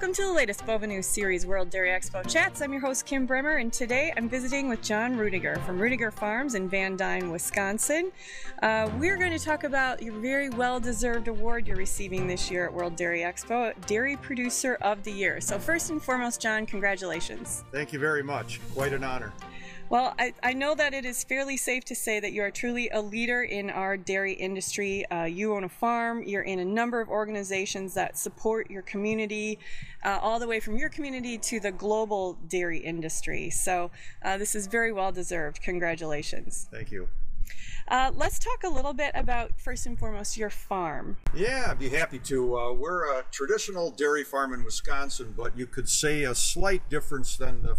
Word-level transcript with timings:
Welcome 0.00 0.14
to 0.14 0.28
the 0.28 0.32
latest 0.32 0.64
Bova 0.64 0.86
News 0.86 1.04
Series 1.04 1.44
World 1.44 1.68
Dairy 1.68 1.90
Expo 1.90 2.26
Chats. 2.26 2.62
I'm 2.62 2.72
your 2.72 2.80
host, 2.80 3.04
Kim 3.04 3.26
Bremer, 3.26 3.58
and 3.58 3.70
today 3.70 4.10
I'm 4.16 4.30
visiting 4.30 4.66
with 4.66 4.80
John 4.80 5.14
Ruedinger 5.14 5.62
from 5.66 5.78
Ruedinger 5.78 6.10
Farms 6.10 6.54
in 6.54 6.70
Van 6.70 6.96
Dyne, 6.96 7.30
Wisconsin. 7.30 8.10
Uh, 8.62 8.88
we're 8.96 9.18
going 9.18 9.30
to 9.30 9.38
talk 9.38 9.64
about 9.64 10.02
your 10.02 10.14
very 10.14 10.48
well 10.48 10.80
deserved 10.80 11.28
award 11.28 11.66
you're 11.66 11.76
receiving 11.76 12.26
this 12.26 12.50
year 12.50 12.64
at 12.64 12.72
World 12.72 12.96
Dairy 12.96 13.20
Expo, 13.20 13.74
Dairy 13.84 14.16
Producer 14.16 14.78
of 14.80 15.04
the 15.04 15.12
Year. 15.12 15.38
So, 15.38 15.58
first 15.58 15.90
and 15.90 16.02
foremost, 16.02 16.40
John, 16.40 16.64
congratulations. 16.64 17.62
Thank 17.70 17.92
you 17.92 17.98
very 17.98 18.22
much. 18.22 18.58
Quite 18.72 18.94
an 18.94 19.04
honor. 19.04 19.34
Well, 19.90 20.14
I, 20.20 20.32
I, 20.40 20.52
know 20.52 20.76
that 20.76 20.94
it 20.94 21.04
is 21.04 21.24
fairly 21.24 21.56
safe 21.56 21.84
to 21.86 21.96
say 21.96 22.20
that 22.20 22.32
you 22.32 22.44
are 22.44 22.50
truly 22.52 22.88
a 22.90 23.00
leader 23.00 23.42
in 23.42 23.70
our 23.70 23.96
dairy 23.96 24.34
industry. 24.34 25.04
Uh, 25.10 25.24
you 25.24 25.52
own 25.52 25.64
a 25.64 25.68
farm, 25.68 26.22
you're 26.22 26.44
in 26.44 26.60
a 26.60 26.64
number 26.64 27.00
of 27.00 27.08
organizations 27.08 27.92
that 27.94 28.16
support 28.16 28.70
your 28.70 28.82
community, 28.82 29.58
uh, 30.04 30.20
all 30.22 30.38
the 30.38 30.46
way 30.46 30.60
from 30.60 30.76
your 30.76 30.90
community 30.90 31.36
to 31.38 31.58
the 31.58 31.72
global 31.72 32.34
dairy 32.46 32.78
industry. 32.78 33.50
So, 33.50 33.90
uh, 34.22 34.38
this 34.38 34.54
is 34.54 34.68
very 34.68 34.92
well 34.92 35.10
deserved. 35.10 35.60
Congratulations. 35.60 36.68
Thank 36.70 36.92
you. 36.92 37.08
Uh, 37.88 38.12
let's 38.14 38.38
talk 38.38 38.62
a 38.62 38.68
little 38.68 38.94
bit 38.94 39.10
about, 39.16 39.60
first 39.60 39.86
and 39.86 39.98
foremost, 39.98 40.36
your 40.36 40.50
farm. 40.50 41.16
Yeah, 41.34 41.66
I'd 41.68 41.80
be 41.80 41.88
happy 41.88 42.20
to. 42.20 42.56
Uh, 42.56 42.72
we're 42.74 43.18
a 43.18 43.24
traditional 43.32 43.90
dairy 43.90 44.22
farm 44.22 44.54
in 44.54 44.62
Wisconsin, 44.62 45.34
but 45.36 45.58
you 45.58 45.66
could 45.66 45.88
say 45.88 46.22
a 46.22 46.36
slight 46.36 46.88
difference 46.88 47.36
than 47.36 47.62
the 47.62 47.76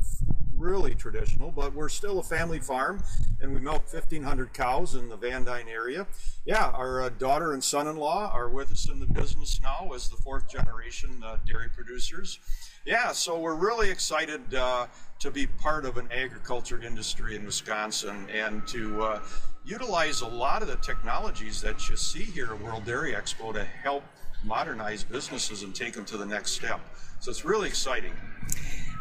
really 0.61 0.93
traditional, 0.93 1.51
but 1.51 1.73
we're 1.73 1.89
still 1.89 2.19
a 2.19 2.23
family 2.23 2.59
farm 2.59 3.03
and 3.41 3.53
we 3.53 3.59
milk 3.59 3.91
1,500 3.91 4.53
cows 4.53 4.93
in 4.93 5.09
the 5.09 5.17
Van 5.17 5.43
Dyne 5.43 5.67
area. 5.67 6.05
Yeah, 6.45 6.69
our 6.69 7.01
uh, 7.01 7.09
daughter 7.09 7.53
and 7.53 7.63
son-in-law 7.63 8.31
are 8.31 8.47
with 8.47 8.71
us 8.71 8.87
in 8.87 8.99
the 8.99 9.07
business 9.07 9.59
now 9.61 9.91
as 9.93 10.09
the 10.09 10.17
fourth 10.17 10.47
generation 10.47 11.21
uh, 11.25 11.37
dairy 11.47 11.69
producers. 11.69 12.39
Yeah, 12.85 13.11
so 13.11 13.39
we're 13.39 13.55
really 13.55 13.89
excited 13.89 14.53
uh, 14.53 14.85
to 15.19 15.31
be 15.31 15.47
part 15.47 15.85
of 15.85 15.97
an 15.97 16.07
agriculture 16.11 16.81
industry 16.81 17.35
in 17.35 17.45
Wisconsin 17.45 18.27
and 18.31 18.67
to 18.67 19.03
uh, 19.03 19.19
utilize 19.65 20.21
a 20.21 20.27
lot 20.27 20.61
of 20.61 20.67
the 20.67 20.77
technologies 20.77 21.59
that 21.61 21.89
you 21.89 21.95
see 21.95 22.23
here 22.23 22.53
at 22.53 22.61
World 22.61 22.85
Dairy 22.85 23.13
Expo 23.13 23.53
to 23.53 23.63
help 23.63 24.03
modernize 24.43 25.03
businesses 25.03 25.63
and 25.63 25.73
take 25.73 25.93
them 25.93 26.05
to 26.05 26.17
the 26.17 26.25
next 26.25 26.51
step. 26.51 26.79
So 27.19 27.29
it's 27.29 27.45
really 27.45 27.67
exciting. 27.67 28.13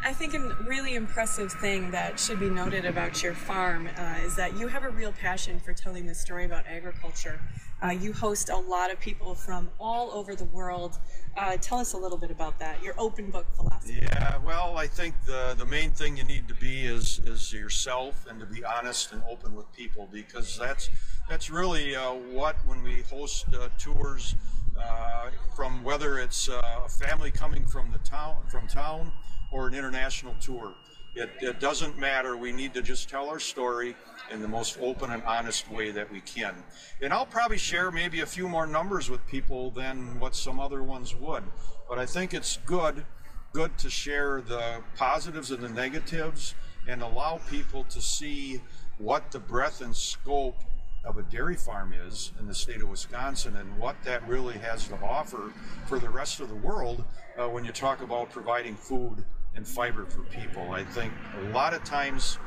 I 0.03 0.13
think 0.13 0.33
a 0.33 0.39
really 0.65 0.95
impressive 0.95 1.51
thing 1.51 1.91
that 1.91 2.19
should 2.19 2.39
be 2.39 2.49
noted 2.49 2.85
about 2.85 3.21
your 3.21 3.35
farm 3.35 3.87
uh, 3.97 4.15
is 4.25 4.35
that 4.35 4.57
you 4.57 4.67
have 4.67 4.83
a 4.83 4.89
real 4.89 5.11
passion 5.11 5.59
for 5.59 5.73
telling 5.73 6.07
the 6.07 6.15
story 6.15 6.43
about 6.43 6.65
agriculture. 6.65 7.39
Uh, 7.83 7.89
you 7.89 8.11
host 8.11 8.49
a 8.49 8.57
lot 8.57 8.91
of 8.91 8.99
people 8.99 9.35
from 9.35 9.69
all 9.79 10.11
over 10.11 10.35
the 10.35 10.45
world. 10.45 10.97
Uh, 11.37 11.55
tell 11.61 11.77
us 11.77 11.93
a 11.93 11.97
little 11.97 12.17
bit 12.17 12.31
about 12.31 12.57
that, 12.57 12.81
your 12.81 12.95
open 12.97 13.29
book 13.29 13.45
philosophy. 13.55 13.99
Yeah, 14.01 14.37
well, 14.37 14.75
I 14.75 14.87
think 14.87 15.13
the, 15.25 15.55
the 15.57 15.65
main 15.65 15.91
thing 15.91 16.17
you 16.17 16.23
need 16.23 16.47
to 16.47 16.55
be 16.55 16.81
is, 16.81 17.19
is 17.25 17.53
yourself 17.53 18.25
and 18.27 18.39
to 18.39 18.47
be 18.47 18.63
honest 18.65 19.13
and 19.13 19.21
open 19.29 19.55
with 19.55 19.71
people 19.71 20.09
because 20.11 20.57
that's, 20.57 20.89
that's 21.29 21.51
really 21.51 21.95
uh, 21.95 22.11
what, 22.13 22.55
when 22.65 22.81
we 22.81 23.03
host 23.03 23.45
uh, 23.53 23.69
tours, 23.77 24.35
uh, 24.81 25.29
from 25.55 25.83
whether 25.83 26.19
it's 26.19 26.47
a 26.47 26.87
family 26.89 27.31
coming 27.31 27.65
from 27.65 27.91
the 27.91 27.97
town, 27.99 28.37
from 28.49 28.67
town, 28.67 29.11
or 29.51 29.67
an 29.67 29.73
international 29.73 30.35
tour. 30.39 30.73
It, 31.13 31.29
it, 31.41 31.59
doesn't 31.59 31.97
matter. 31.99 32.37
We 32.37 32.53
need 32.53 32.73
to 32.73 32.81
just 32.81 33.09
tell 33.09 33.29
our 33.29 33.39
story 33.39 33.95
in 34.31 34.41
the 34.41 34.47
most 34.47 34.77
open 34.79 35.11
and 35.11 35.21
honest 35.23 35.69
way 35.69 35.91
that 35.91 36.09
we 36.09 36.21
can. 36.21 36.55
And 37.01 37.11
I'll 37.11 37.25
probably 37.25 37.57
share 37.57 37.91
maybe 37.91 38.21
a 38.21 38.25
few 38.25 38.47
more 38.47 38.65
numbers 38.65 39.09
with 39.09 39.25
people 39.27 39.71
than 39.71 40.19
what 40.19 40.35
some 40.35 40.59
other 40.59 40.83
ones 40.83 41.13
would. 41.13 41.43
But 41.89 41.99
I 41.99 42.05
think 42.05 42.33
it's 42.33 42.59
good, 42.65 43.05
good 43.51 43.77
to 43.79 43.89
share 43.89 44.41
the 44.41 44.81
positives 44.95 45.51
and 45.51 45.61
the 45.61 45.69
negatives 45.69 46.55
and 46.87 47.01
allow 47.01 47.41
people 47.49 47.83
to 47.85 48.01
see 48.01 48.61
what 48.97 49.31
the 49.31 49.39
breadth 49.39 49.81
and 49.81 49.93
scope 49.93 50.63
of 51.03 51.17
a 51.17 51.23
dairy 51.23 51.55
farm 51.55 51.93
is 51.93 52.31
in 52.39 52.47
the 52.47 52.53
state 52.53 52.81
of 52.81 52.89
Wisconsin 52.89 53.55
and 53.55 53.77
what 53.77 53.95
that 54.03 54.27
really 54.27 54.57
has 54.59 54.87
to 54.87 54.95
offer 55.03 55.51
for 55.87 55.99
the 55.99 56.09
rest 56.09 56.39
of 56.39 56.49
the 56.49 56.55
world 56.55 57.03
uh, 57.37 57.47
when 57.49 57.65
you 57.65 57.71
talk 57.71 58.01
about 58.01 58.29
providing 58.29 58.75
food 58.75 59.23
and 59.55 59.67
fiber 59.67 60.05
for 60.05 60.21
people. 60.23 60.71
I 60.71 60.83
think 60.83 61.11
a 61.39 61.49
lot 61.49 61.73
of 61.73 61.83
times 61.83 62.37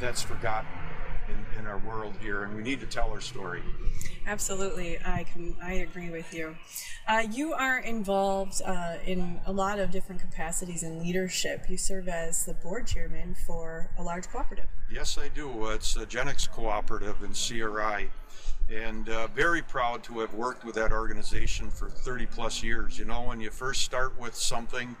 that's 0.00 0.22
forgotten 0.22 0.68
in, 1.28 1.60
in 1.60 1.66
our 1.66 1.78
world 1.78 2.14
here, 2.20 2.44
and 2.44 2.54
we 2.56 2.62
need 2.62 2.80
to 2.80 2.86
tell 2.86 3.10
our 3.10 3.20
story. 3.20 3.62
Absolutely, 4.26 4.98
I 5.04 5.24
can. 5.24 5.56
I 5.62 5.74
agree 5.74 6.10
with 6.10 6.34
you. 6.34 6.56
Uh, 7.06 7.24
you 7.30 7.52
are 7.54 7.78
involved 7.78 8.60
uh, 8.64 8.96
in 9.04 9.40
a 9.46 9.52
lot 9.52 9.78
of 9.78 9.90
different 9.90 10.20
capacities 10.20 10.82
in 10.82 10.98
leadership. 11.00 11.64
You 11.68 11.78
serve 11.78 12.08
as 12.08 12.44
the 12.44 12.54
board 12.54 12.86
chairman 12.86 13.34
for 13.46 13.90
a 13.98 14.02
large 14.02 14.28
cooperative. 14.28 14.66
Yes, 14.90 15.18
I 15.18 15.28
do. 15.28 15.68
It's 15.70 15.96
a 15.96 16.06
Genex 16.06 16.50
Cooperative 16.50 17.22
in 17.22 17.32
CRI 17.32 18.10
and 18.70 19.08
uh, 19.08 19.26
very 19.28 19.62
proud 19.62 20.02
to 20.04 20.20
have 20.20 20.34
worked 20.34 20.64
with 20.64 20.74
that 20.74 20.92
organization 20.92 21.70
for 21.70 21.88
30 21.88 22.26
plus 22.26 22.62
years. 22.62 22.98
You 22.98 23.06
know, 23.06 23.22
when 23.22 23.40
you 23.40 23.50
first 23.50 23.82
start 23.82 24.18
with 24.20 24.34
something, 24.34 24.94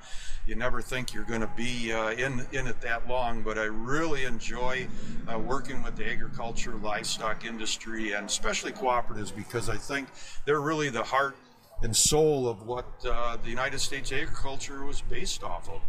you 0.46 0.54
never 0.54 0.80
think 0.80 1.12
you're 1.12 1.24
going 1.24 1.42
to 1.42 1.50
be 1.56 1.92
uh, 1.92 2.10
in 2.10 2.46
in 2.52 2.66
it 2.66 2.80
that 2.80 3.06
long. 3.06 3.42
But 3.42 3.58
I 3.58 3.64
really 3.64 4.24
enjoy 4.24 4.88
uh, 5.30 5.38
working 5.38 5.82
with 5.82 5.96
the 5.96 6.10
agriculture, 6.10 6.74
livestock 6.82 7.44
industry, 7.44 8.12
and 8.12 8.26
especially 8.26 8.72
cooperatives 8.72 9.34
because 9.34 9.68
I 9.68 9.76
think 9.76 10.08
they're 10.46 10.60
really 10.60 10.88
the 10.88 11.02
heart 11.02 11.36
and 11.82 11.94
soul 11.94 12.48
of 12.48 12.66
what 12.66 12.86
uh, 13.08 13.36
the 13.42 13.50
United 13.50 13.78
States 13.78 14.10
agriculture 14.12 14.84
was 14.84 15.00
based 15.02 15.44
off 15.44 15.68
of. 15.68 15.80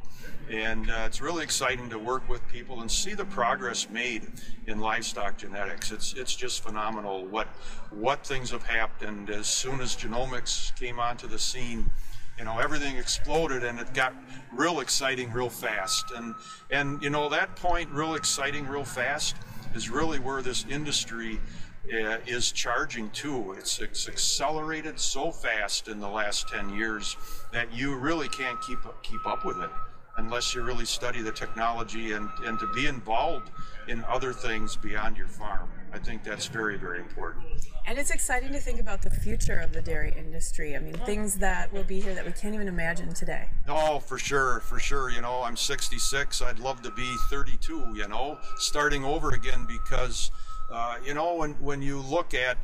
And 0.49 0.89
uh, 0.89 1.03
it's 1.05 1.21
really 1.21 1.43
exciting 1.43 1.89
to 1.89 1.99
work 1.99 2.27
with 2.27 2.47
people 2.47 2.81
and 2.81 2.89
see 2.89 3.13
the 3.13 3.25
progress 3.25 3.89
made 3.89 4.27
in 4.67 4.79
livestock 4.79 5.37
genetics. 5.37 5.91
It's 5.91 6.13
it's 6.13 6.35
just 6.35 6.63
phenomenal 6.63 7.25
what 7.25 7.47
what 7.91 8.25
things 8.25 8.49
have 8.51 8.63
happened 8.63 9.29
as 9.29 9.47
soon 9.47 9.79
as 9.79 9.95
genomics 9.95 10.77
came 10.79 10.99
onto 10.99 11.27
the 11.27 11.39
scene. 11.39 11.89
You 12.37 12.45
know, 12.45 12.57
everything 12.57 12.97
exploded 12.97 13.63
and 13.63 13.79
it 13.79 13.93
got 13.93 14.13
real 14.53 14.79
exciting 14.79 15.31
real 15.31 15.49
fast. 15.49 16.05
And 16.15 16.33
and 16.71 17.01
you 17.01 17.09
know 17.09 17.29
that 17.29 17.55
point, 17.55 17.89
real 17.91 18.15
exciting 18.15 18.67
real 18.67 18.85
fast, 18.85 19.35
is 19.75 19.89
really 19.89 20.19
where 20.19 20.41
this 20.41 20.65
industry 20.69 21.39
Uh, 21.85 22.17
is 22.27 22.51
charging 22.51 23.09
too. 23.11 23.55
It's, 23.57 23.79
it's 23.79 24.07
accelerated 24.07 24.99
so 24.99 25.31
fast 25.31 25.87
in 25.87 25.99
the 25.99 26.07
last 26.07 26.47
10 26.49 26.69
years 26.69 27.15
that 27.51 27.73
you 27.73 27.95
really 27.95 28.27
can't 28.27 28.61
keep 28.61 28.79
keep 29.01 29.25
up 29.25 29.43
with 29.43 29.57
it 29.57 29.71
unless 30.17 30.53
you 30.53 30.61
really 30.61 30.85
study 30.85 31.21
the 31.21 31.31
technology 31.31 32.11
and, 32.11 32.29
and 32.45 32.59
to 32.59 32.67
be 32.73 32.85
involved 32.85 33.49
in 33.87 34.03
other 34.03 34.33
things 34.33 34.75
beyond 34.75 35.17
your 35.17 35.27
farm. 35.27 35.69
I 35.91 35.97
think 35.97 36.23
that's 36.23 36.45
very, 36.45 36.77
very 36.77 36.99
important. 36.99 37.45
And 37.87 37.97
it's 37.97 38.11
exciting 38.11 38.51
to 38.51 38.59
think 38.59 38.79
about 38.79 39.01
the 39.01 39.09
future 39.09 39.55
of 39.55 39.73
the 39.73 39.81
dairy 39.81 40.13
industry. 40.15 40.75
I 40.75 40.79
mean, 40.79 40.93
things 40.93 41.35
that 41.39 41.73
will 41.73 41.85
be 41.85 41.99
here 41.99 42.13
that 42.13 42.25
we 42.25 42.31
can't 42.33 42.53
even 42.53 42.67
imagine 42.67 43.13
today. 43.13 43.49
Oh, 43.67 43.99
for 43.99 44.19
sure, 44.19 44.59
for 44.59 44.77
sure. 44.77 45.09
You 45.09 45.21
know, 45.21 45.41
I'm 45.41 45.57
66. 45.57 46.41
I'd 46.41 46.59
love 46.59 46.83
to 46.83 46.91
be 46.91 47.15
32, 47.31 47.93
you 47.95 48.07
know, 48.07 48.37
starting 48.57 49.03
over 49.03 49.31
again 49.31 49.65
because, 49.67 50.29
uh, 50.71 50.97
you 51.05 51.13
know, 51.13 51.35
when, 51.35 51.51
when 51.53 51.81
you 51.81 51.99
look 51.99 52.33
at 52.33 52.57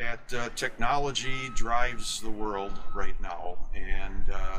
at 0.00 0.20
uh, 0.34 0.48
technology 0.56 1.48
drives 1.54 2.20
the 2.20 2.30
world 2.30 2.78
right 2.94 3.18
now, 3.22 3.56
and 3.74 4.30
uh, 4.30 4.58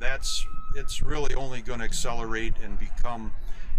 that's 0.00 0.46
it's 0.76 1.02
really 1.02 1.34
only 1.34 1.62
going 1.62 1.78
to 1.78 1.84
accelerate 1.84 2.52
and 2.62 2.78
become 2.78 3.32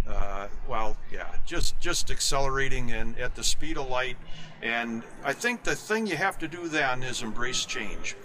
uh, 0.08 0.48
well 0.68 0.96
yeah 1.12 1.28
just 1.46 1.78
just 1.78 2.10
accelerating 2.10 2.90
and 2.90 3.16
at 3.18 3.34
the 3.34 3.44
speed 3.44 3.76
of 3.78 3.88
light. 3.88 4.16
And 4.62 5.02
i 5.24 5.32
think 5.32 5.62
the 5.62 5.74
thing 5.74 6.06
you 6.06 6.16
have 6.16 6.38
to 6.38 6.48
do 6.48 6.68
then 6.68 7.02
is 7.02 7.22
embrace 7.22 7.64
change 7.64 8.16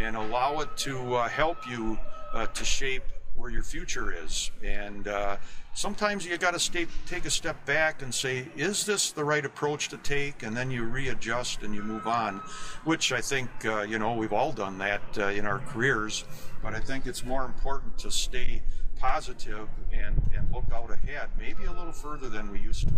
and 0.00 0.16
allow 0.16 0.60
it 0.60 0.76
to 0.78 1.14
uh, 1.14 1.28
help 1.28 1.58
you 1.68 1.98
uh, 2.32 2.46
to 2.46 2.64
shape 2.64 3.04
where 3.36 3.50
your 3.50 3.62
future 3.62 4.12
is 4.12 4.50
and 4.62 5.08
uh, 5.08 5.36
sometimes 5.74 6.24
you 6.24 6.36
got 6.38 6.58
to 6.58 6.86
take 7.06 7.24
a 7.24 7.30
step 7.30 7.64
back 7.66 8.02
and 8.02 8.14
say, 8.14 8.46
is 8.56 8.86
this 8.86 9.10
the 9.10 9.24
right 9.24 9.44
approach 9.44 9.88
to 9.88 9.96
take? 9.98 10.42
And 10.42 10.56
then 10.56 10.70
you 10.70 10.84
readjust 10.84 11.62
and 11.62 11.74
you 11.74 11.82
move 11.82 12.06
on, 12.06 12.40
which 12.84 13.12
I 13.12 13.20
think, 13.20 13.50
uh, 13.64 13.82
you 13.82 13.98
know, 13.98 14.14
we've 14.14 14.32
all 14.32 14.52
done 14.52 14.78
that 14.78 15.02
uh, 15.18 15.26
in 15.26 15.46
our 15.46 15.58
careers. 15.58 16.24
But 16.62 16.74
I 16.74 16.80
think 16.80 17.06
it's 17.06 17.24
more 17.24 17.44
important 17.44 17.98
to 17.98 18.10
stay 18.10 18.62
positive 18.96 19.68
and, 19.92 20.22
and 20.34 20.50
look 20.52 20.64
out 20.72 20.90
ahead, 20.90 21.28
maybe 21.38 21.64
a 21.64 21.72
little 21.72 21.92
further 21.92 22.28
than 22.28 22.50
we 22.50 22.60
used 22.60 22.88
to. 22.88 22.94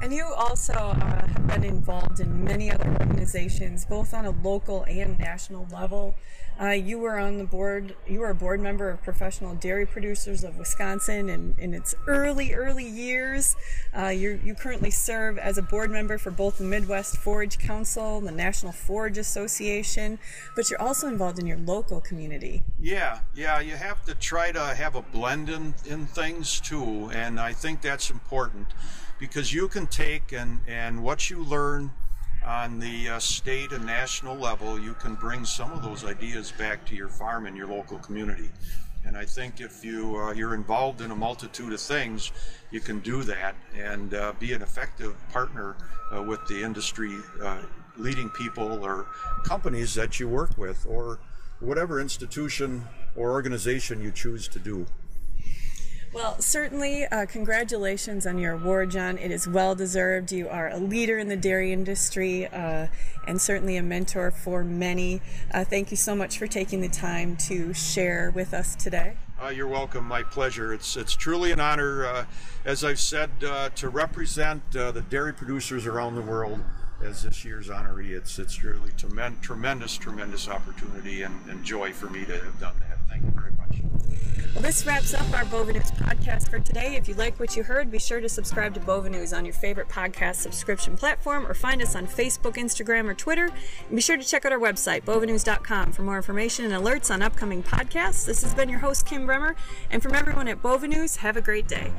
And 0.00 0.12
you 0.14 0.32
also 0.36 0.72
uh, 0.74 1.26
have 1.26 1.46
been 1.48 1.64
involved 1.64 2.20
in 2.20 2.44
many 2.44 2.70
other 2.70 2.88
organizations, 3.00 3.84
both 3.84 4.14
on 4.14 4.26
a 4.26 4.30
local 4.30 4.84
and 4.84 5.18
national 5.18 5.66
level. 5.72 6.14
Uh, 6.60 6.70
you 6.70 6.98
were 6.98 7.18
on 7.18 7.38
the 7.38 7.44
board, 7.44 7.94
you 8.06 8.20
were 8.20 8.30
a 8.30 8.34
board 8.34 8.60
member 8.60 8.90
of 8.90 9.02
Professional 9.02 9.54
Dairy 9.54 9.86
Producers 9.86 10.44
of 10.44 10.56
Wisconsin 10.56 11.28
in, 11.28 11.54
in 11.58 11.74
its 11.74 11.94
early, 12.06 12.52
early 12.52 12.86
years. 12.88 13.56
Uh, 13.96 14.08
you 14.08 14.54
currently 14.54 14.90
serve 14.90 15.36
as 15.36 15.58
a 15.58 15.62
board 15.62 15.90
member 15.90 16.16
for 16.16 16.30
both 16.30 16.58
the 16.58 16.64
Midwest 16.64 17.16
Forage 17.16 17.58
Council, 17.58 18.20
the 18.20 18.32
National 18.32 18.72
Forage 18.72 19.18
Association, 19.18 20.18
but 20.54 20.70
you're 20.70 20.80
also 20.80 21.08
involved 21.08 21.38
in 21.40 21.46
your 21.46 21.58
local 21.58 22.00
community. 22.00 22.62
Yeah, 22.80 23.20
yeah, 23.34 23.60
you 23.60 23.76
have 23.76 24.04
to 24.06 24.14
try 24.14 24.52
to 24.52 24.60
have 24.60 24.94
a 24.94 25.02
blend 25.02 25.48
in, 25.48 25.74
in 25.86 26.06
things 26.06 26.60
too, 26.60 27.10
and 27.12 27.38
I 27.38 27.52
think 27.52 27.82
that's 27.82 28.10
important 28.10 28.68
because 29.18 29.52
you 29.52 29.68
can 29.68 29.86
take 29.90 30.32
and, 30.32 30.60
and 30.66 31.02
what 31.02 31.30
you 31.30 31.42
learn 31.44 31.90
on 32.44 32.78
the 32.78 33.08
uh, 33.08 33.18
state 33.18 33.72
and 33.72 33.84
national 33.84 34.36
level, 34.36 34.78
you 34.78 34.94
can 34.94 35.14
bring 35.14 35.44
some 35.44 35.72
of 35.72 35.82
those 35.82 36.04
ideas 36.04 36.52
back 36.52 36.84
to 36.86 36.94
your 36.94 37.08
farm 37.08 37.46
and 37.46 37.56
your 37.56 37.66
local 37.66 37.98
community. 37.98 38.48
And 39.04 39.16
I 39.16 39.24
think 39.24 39.60
if 39.60 39.84
you 39.84 40.16
uh, 40.16 40.32
you're 40.32 40.54
involved 40.54 41.00
in 41.00 41.10
a 41.10 41.16
multitude 41.16 41.72
of 41.72 41.80
things, 41.80 42.32
you 42.70 42.80
can 42.80 43.00
do 43.00 43.22
that 43.24 43.54
and 43.76 44.12
uh, 44.12 44.32
be 44.38 44.52
an 44.52 44.62
effective 44.62 45.16
partner 45.30 45.76
uh, 46.14 46.22
with 46.22 46.46
the 46.46 46.62
industry 46.62 47.16
uh, 47.42 47.62
leading 47.96 48.28
people 48.30 48.84
or 48.84 49.06
companies 49.44 49.94
that 49.94 50.20
you 50.20 50.28
work 50.28 50.56
with, 50.58 50.86
or 50.86 51.18
whatever 51.60 52.00
institution 52.00 52.84
or 53.16 53.30
organization 53.30 54.02
you 54.02 54.12
choose 54.12 54.46
to 54.48 54.58
do. 54.58 54.86
Well, 56.12 56.40
certainly, 56.40 57.04
uh, 57.04 57.26
congratulations 57.26 58.26
on 58.26 58.38
your 58.38 58.54
award, 58.54 58.90
John. 58.90 59.18
It 59.18 59.30
is 59.30 59.46
well 59.46 59.74
deserved. 59.74 60.32
You 60.32 60.48
are 60.48 60.70
a 60.70 60.78
leader 60.78 61.18
in 61.18 61.28
the 61.28 61.36
dairy 61.36 61.72
industry 61.72 62.46
uh, 62.46 62.86
and 63.26 63.40
certainly 63.40 63.76
a 63.76 63.82
mentor 63.82 64.30
for 64.30 64.64
many. 64.64 65.20
Uh, 65.52 65.64
thank 65.64 65.90
you 65.90 65.98
so 65.98 66.14
much 66.14 66.38
for 66.38 66.46
taking 66.46 66.80
the 66.80 66.88
time 66.88 67.36
to 67.48 67.74
share 67.74 68.32
with 68.34 68.54
us 68.54 68.74
today. 68.74 69.16
Uh, 69.40 69.48
you're 69.48 69.68
welcome. 69.68 70.04
My 70.04 70.22
pleasure. 70.22 70.72
It's 70.72 70.96
it's 70.96 71.14
truly 71.14 71.52
an 71.52 71.60
honor, 71.60 72.06
uh, 72.06 72.24
as 72.64 72.84
I've 72.84 72.98
said, 72.98 73.30
uh, 73.46 73.68
to 73.76 73.88
represent 73.88 74.62
the 74.72 75.04
dairy 75.10 75.34
producers 75.34 75.86
around 75.86 76.14
the 76.14 76.22
world 76.22 76.60
as 77.04 77.22
this 77.22 77.44
year's 77.44 77.68
honoree. 77.68 78.10
It's 78.10 78.38
it's 78.38 78.64
really 78.64 78.90
tremendous, 78.96 79.96
tremendous 79.96 80.48
opportunity 80.48 81.22
and, 81.22 81.38
and 81.48 81.62
joy 81.64 81.92
for 81.92 82.08
me 82.10 82.24
to 82.24 82.32
have 82.32 82.58
done 82.58 82.74
that. 82.80 82.98
Thank 83.08 83.24
you 83.24 83.30
very 83.30 83.52
much. 83.52 84.17
This 84.68 84.84
wraps 84.84 85.14
up 85.14 85.32
our 85.32 85.46
Bova 85.46 85.72
News 85.72 85.90
podcast 85.92 86.50
for 86.50 86.58
today. 86.58 86.96
If 86.96 87.08
you 87.08 87.14
like 87.14 87.40
what 87.40 87.56
you 87.56 87.62
heard, 87.62 87.90
be 87.90 87.98
sure 87.98 88.20
to 88.20 88.28
subscribe 88.28 88.74
to 88.74 88.80
Bova 88.80 89.08
News 89.08 89.32
on 89.32 89.46
your 89.46 89.54
favorite 89.54 89.88
podcast 89.88 90.34
subscription 90.34 90.94
platform 90.94 91.46
or 91.46 91.54
find 91.54 91.80
us 91.80 91.96
on 91.96 92.06
Facebook, 92.06 92.56
Instagram, 92.56 93.08
or 93.08 93.14
Twitter. 93.14 93.46
And 93.46 93.96
be 93.96 94.02
sure 94.02 94.18
to 94.18 94.22
check 94.22 94.44
out 94.44 94.52
our 94.52 94.58
website, 94.58 95.04
bovanews.com, 95.04 95.92
for 95.92 96.02
more 96.02 96.18
information 96.18 96.70
and 96.70 96.74
alerts 96.74 97.10
on 97.10 97.22
upcoming 97.22 97.62
podcasts. 97.62 98.26
This 98.26 98.42
has 98.42 98.52
been 98.52 98.68
your 98.68 98.80
host, 98.80 99.06
Kim 99.06 99.24
Bremer, 99.24 99.56
and 99.90 100.02
from 100.02 100.14
everyone 100.14 100.48
at 100.48 100.60
Bova 100.60 100.86
News, 100.86 101.16
have 101.16 101.38
a 101.38 101.40
great 101.40 101.66
day. 101.66 101.90